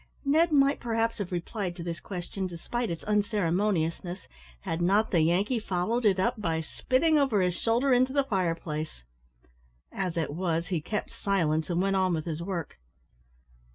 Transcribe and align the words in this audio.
Ned 0.25 0.51
might 0.51 0.79
perhaps 0.79 1.19
have 1.19 1.31
replied 1.31 1.75
to 1.75 1.83
this 1.83 1.99
question 1.99 2.47
despite 2.47 2.89
its 2.89 3.03
unceremoniousness, 3.03 4.27
had 4.61 4.81
not 4.81 5.11
the 5.11 5.19
Yankee 5.21 5.59
followed 5.59 6.05
it 6.05 6.19
up 6.19 6.41
by 6.41 6.59
spitting 6.59 7.19
over 7.19 7.39
his 7.41 7.53
shoulder 7.53 7.93
into 7.93 8.11
the 8.11 8.23
fire 8.23 8.55
place. 8.55 9.03
As 9.93 10.17
it 10.17 10.33
was, 10.33 10.69
he 10.69 10.81
kept 10.81 11.11
silence, 11.11 11.69
and 11.69 11.83
went 11.83 11.97
on 11.97 12.15
with 12.15 12.25
his 12.25 12.41
work. 12.41 12.79